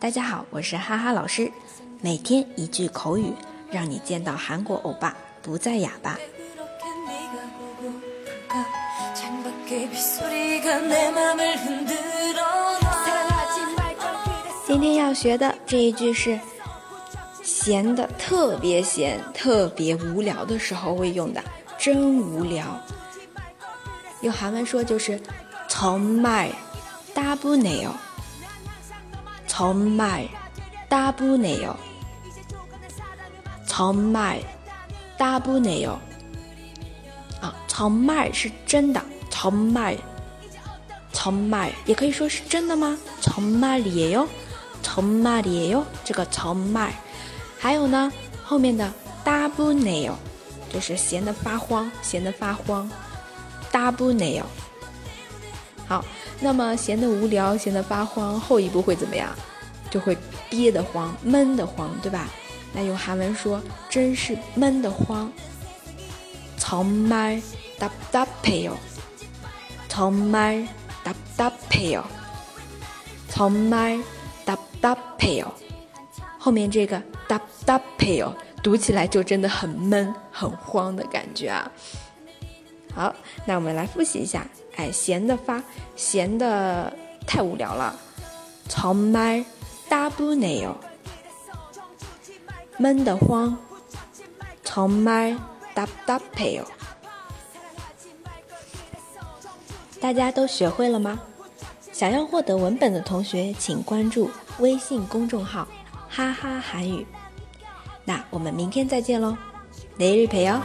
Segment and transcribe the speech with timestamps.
[0.00, 1.50] 大家好，我是哈哈老师。
[2.00, 3.32] 每天一句口语，
[3.70, 6.18] 让你见到韩国欧巴不再哑巴。
[15.24, 16.38] 觉得这一句是
[17.42, 21.42] 闲的特别闲、特别无聊的时候会用的，
[21.78, 22.78] 真无聊。
[24.20, 25.18] 用韩文说就是
[25.66, 26.50] “정말”。
[27.14, 27.94] 大不内哦，
[29.46, 30.28] 从麦
[30.90, 31.74] 大不内哦，
[33.66, 34.40] 从麦
[35.16, 35.98] 大不内哦。
[37.40, 39.96] 啊，从麦是真的，从麦，
[41.14, 42.98] 从麦也可以说是真的吗？
[43.22, 44.14] 从麦里
[44.93, 46.93] 哟，从麦里哟，这个从麦。
[47.57, 48.11] 还有呢，
[48.43, 48.91] 后面的
[49.23, 50.15] 大不内哦，
[50.71, 52.89] 就是闲得发慌，闲得发慌，
[53.71, 54.45] 大不内哦。
[55.87, 56.05] 好。
[56.41, 59.29] 那么闲得无聊，闲得发慌，后一步会怎么样？
[59.91, 60.17] 就会
[60.49, 62.29] 憋得慌，闷得慌，对吧？
[62.71, 65.29] 那用韩文说，真是闷得慌。
[66.57, 68.77] 정말답답해 요，
[69.89, 72.03] 정말답답해 요，
[73.29, 74.01] 정말
[74.83, 75.51] 답답해 요。
[76.37, 81.71] 后面这个답답해 요， 读起来就真的很闷、很慌的感觉啊。
[82.93, 83.13] 好，
[83.45, 84.47] 那我们来复习一下。
[84.75, 85.61] 哎，闲的发，
[85.95, 86.93] 闲的
[87.27, 87.95] 太无聊了。
[88.69, 90.75] 정말따분해 요，
[92.77, 93.57] 闷得慌。
[94.63, 96.65] 정말답답해 요。
[99.99, 101.19] 大家都学会了吗？
[101.94, 104.28] 想要获得文本的同学，请关注
[104.58, 105.68] 微信公众号
[106.10, 107.06] “哈哈韩语”。
[108.04, 109.36] 那我们明天再见喽，
[109.96, 110.60] 雷日陪哦。